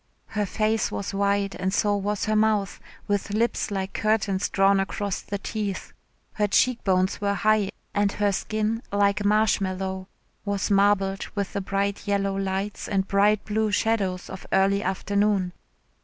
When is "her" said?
0.29-0.47, 2.25-2.35, 6.33-6.47, 8.13-8.31